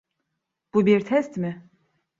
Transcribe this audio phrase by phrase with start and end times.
[0.73, 1.69] Bu bir test mi?